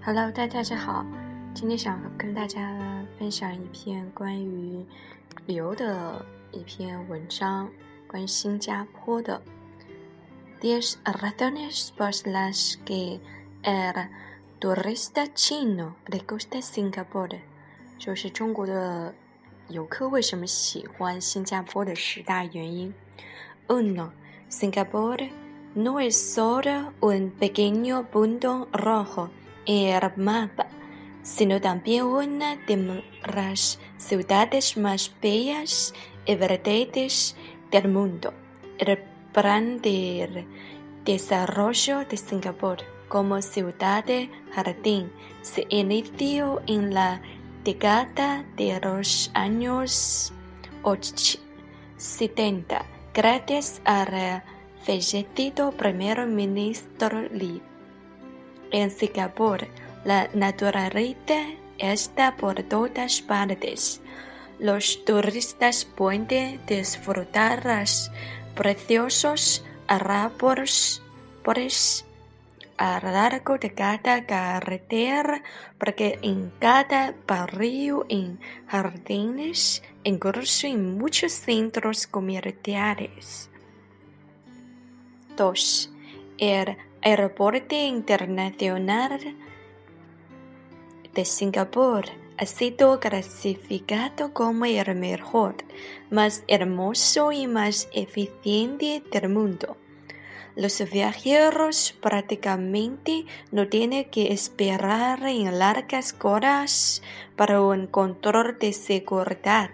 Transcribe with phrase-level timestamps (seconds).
[0.00, 1.04] Hello，大家好，
[1.52, 4.86] 今天想跟大家分享一篇关于
[5.46, 7.68] 旅游的一篇文章，
[8.06, 9.42] 关于新加坡的。
[10.60, 13.20] Diez razones por las que
[13.64, 14.08] el
[14.60, 17.40] turista chino le gusta Singapur，
[17.98, 19.12] 就是中国的
[19.68, 22.94] 游客为什么喜欢新加坡的十大原因。
[23.66, 25.28] Uno，Singapur
[25.74, 29.28] no es solo un pequeño punto rojo。
[29.68, 30.66] El mapa,
[31.22, 33.04] sino también una de
[33.34, 35.94] las ciudades más bellas
[36.26, 37.36] y verdes
[37.70, 38.32] del mundo.
[38.78, 38.98] El
[39.32, 40.46] plan de
[41.04, 42.78] desarrollo de Singapur
[43.08, 45.12] como ciudad de jardín
[45.42, 47.20] se inició en la
[47.64, 50.32] década de los años
[51.96, 54.42] 70 gracias al
[54.84, 57.67] fallecido primer ministro Lee.
[58.70, 59.66] En Singapur,
[60.04, 61.46] la naturaleza
[61.78, 64.00] está por todas partes.
[64.58, 68.10] Los turistas pueden disfrutar los
[68.54, 71.02] preciosos árboles
[72.76, 75.42] a lo largo de cada carretera,
[75.78, 83.50] porque en cada barrio, en jardines, incluso en muchos centros comerciales.
[85.36, 85.90] 2.
[86.38, 89.20] El Aeropuerto Internacional
[91.14, 95.54] de Singapur ha sido clasificado como el mejor,
[96.10, 99.76] más hermoso y más eficiente del mundo.
[100.56, 107.00] Los viajeros prácticamente no tienen que esperar en largas horas
[107.36, 109.70] para un control de seguridad,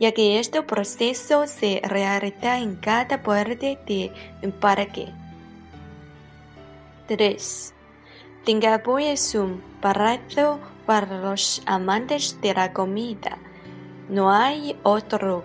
[0.00, 4.10] ya que este proceso se realiza en cada puerta de
[4.42, 5.06] un parque.
[7.08, 7.74] 3.
[8.44, 13.38] Singapur es un paraíso para los amantes de la comida.
[14.10, 15.42] No hay otro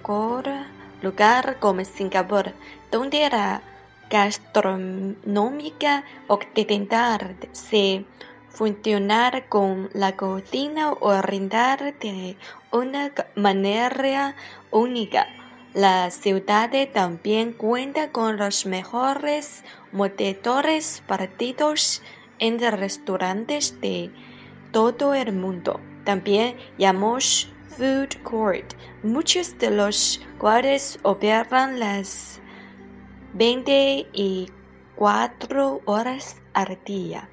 [1.01, 2.51] lugar como Singapur
[2.91, 3.61] donde la
[4.09, 8.03] gastronómica occidental se
[8.49, 12.35] funciona con la cocina oriental de
[12.71, 14.35] una manera
[14.69, 15.27] única.
[15.73, 22.03] La ciudad también cuenta con los mejores motores partidos
[22.37, 24.11] en restaurantes de
[24.71, 25.79] todo el mundo.
[26.03, 32.39] También llamamos food court, muchos de los cuales operan las
[33.33, 37.29] 24 horas al día.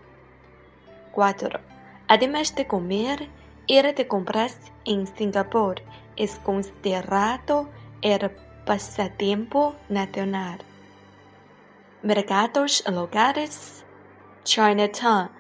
[1.13, 1.61] 4.
[2.09, 3.29] Además de comer,
[3.67, 5.83] ir de compras en Singapur
[6.17, 7.69] es considerado
[8.03, 8.31] el
[8.65, 10.61] pasatiempo nacional.
[12.03, 13.85] Mercados locales,
[14.45, 15.31] Chinatown,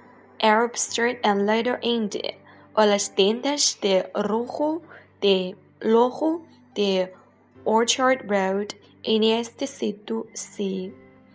[0.41, 2.35] Arab Street and Little India,
[2.75, 4.83] o las tiendas de lujo
[5.21, 6.43] de lujo
[6.75, 7.13] de
[7.65, 8.69] Orchard Road
[9.03, 9.67] en esta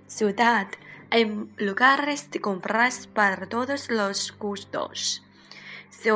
[0.07, 0.67] ciudad
[1.11, 1.25] hay
[1.57, 5.24] lugares de compras para todos los gustos.
[6.01, 6.11] Se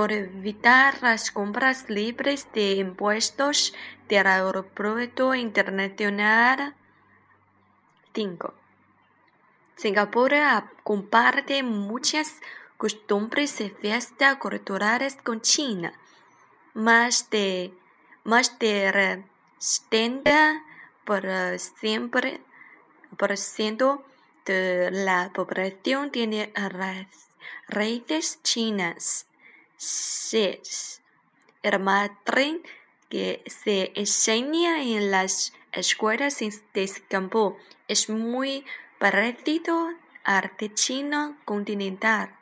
[1.01, 3.73] las compras libres de impuestos
[4.07, 6.75] del aeropuerto internacional.
[8.13, 8.53] 5.
[9.75, 10.34] Singapur
[10.84, 12.39] comparte muchas
[12.78, 15.94] costumbres y fiestas culturales con China.
[16.73, 17.73] Más de,
[18.23, 19.23] más de
[19.57, 20.63] 70
[21.06, 21.25] por
[21.57, 22.41] siempre
[23.18, 24.03] por ciento
[24.45, 26.53] de la población tiene
[27.68, 29.28] raíces chinas.
[29.81, 31.01] 6.
[31.63, 31.79] El
[33.07, 36.40] que se enseña en las escuelas
[36.73, 37.56] de Singapur
[37.88, 38.66] es muy
[39.00, 39.91] parecido
[40.25, 42.35] al de chino continental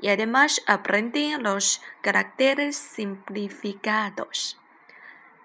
[0.00, 4.58] y además aprenden los caracteres simplificados.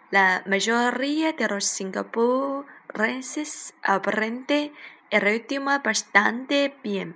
[0.10, 4.74] La mayoría de los singapurenses aprenden
[5.12, 7.16] el idioma bastante bien.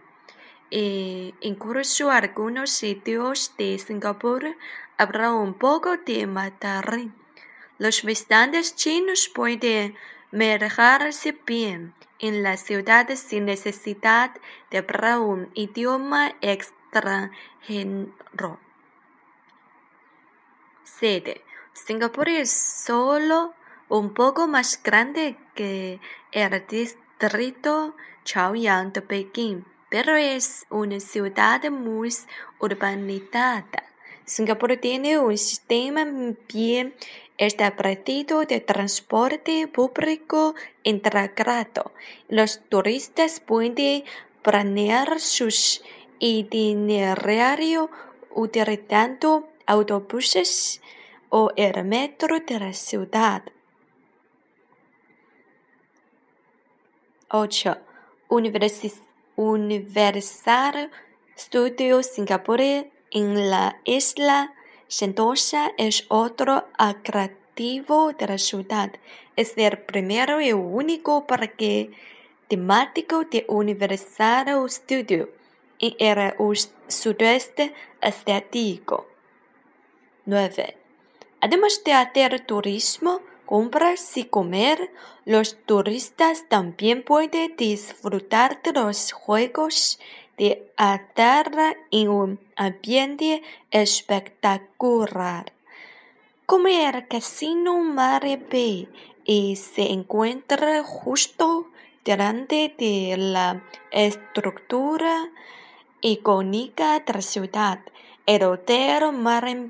[0.71, 4.55] E incluso algunos sitios de Singapur
[4.97, 7.15] hablan un poco de mandarín.
[7.79, 9.95] Los visitantes chinos pueden
[10.31, 14.31] manejarse bien en la ciudad sin necesidad
[14.69, 18.59] de hablar un idioma extranjero.
[20.83, 21.43] 7.
[21.73, 23.55] Singapur es solo
[23.87, 25.99] un poco más grande que
[26.31, 32.13] el distrito Chaoyang de Pekín pero es una ciudad muy
[32.59, 33.83] urbanizada.
[34.25, 36.05] Singapur tiene un sistema
[36.47, 36.93] bien
[37.37, 40.53] establecido de transporte público
[40.83, 41.91] integrado.
[42.27, 44.03] Los turistas pueden
[44.43, 45.81] planear sus
[46.19, 47.89] itinerarios
[48.31, 50.81] utilizando autobuses
[51.29, 53.43] o el metro de la ciudad.
[57.29, 57.77] 8.
[59.39, 60.91] Universal
[61.37, 64.53] Studio Singapur en la isla
[64.89, 68.91] Sentosa es otro atractivo de la ciudad.
[69.37, 71.89] Es el primero y único parque
[72.49, 75.29] temático de Universal Studio
[75.79, 76.33] en el
[76.89, 79.07] sudeste asiático.
[80.25, 80.75] 9.
[81.39, 84.91] Además de hacer turismo, compras y comer,
[85.25, 89.99] los turistas también pueden disfrutar de los juegos
[90.37, 93.41] de azar en un ambiente
[93.71, 95.51] espectacular.
[96.45, 98.87] Como el Casino Mare Bay
[99.25, 101.71] y se encuentra justo
[102.05, 105.27] delante de la estructura
[106.01, 107.79] icónica de la ciudad,
[108.29, 109.05] el Hotel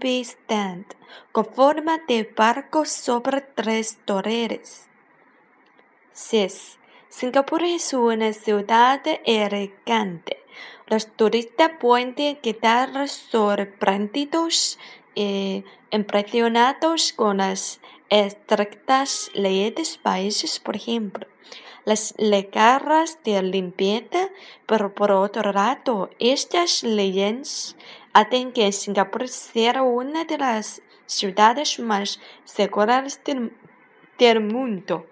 [0.01, 0.85] Bay Stand,
[1.31, 4.89] con forma de barco sobre tres torres.
[6.11, 6.77] 6.
[7.07, 10.43] Singapur es una ciudad elegante.
[10.87, 14.77] Los turistas pueden quedar sorprendidos
[15.15, 17.79] y impresionados con las
[18.09, 21.25] estrictas leyes países, por ejemplo
[21.85, 24.29] las legarras de limpieza,
[24.67, 27.75] pero por otro lado, estas leyes
[28.13, 33.53] hacen que Singapur sea una de las ciudades más seguras del,
[34.17, 35.07] del mundo.